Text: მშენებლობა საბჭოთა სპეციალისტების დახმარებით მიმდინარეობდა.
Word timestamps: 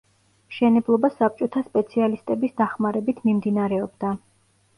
მშენებლობა 0.51 1.11
საბჭოთა 1.15 1.63
სპეციალისტების 1.67 2.57
დახმარებით 2.63 3.21
მიმდინარეობდა. 3.29 4.17